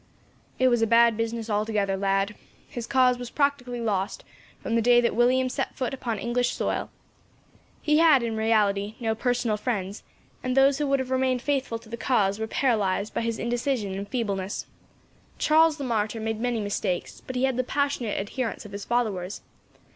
[0.57, 2.33] "It was a bad business, altogether, lad.
[2.67, 4.23] His cause was practically lost,
[4.59, 6.89] from the day that William set foot upon English soil.
[7.83, 10.01] He had, in reality, no personal friends;
[10.41, 13.93] and those who would have remained faithful to the cause, were paralysed by his indecision
[13.93, 14.65] and feebleness.
[15.37, 19.41] Charles the Martyr made many mistakes, but he had the passionate adherence of his followers.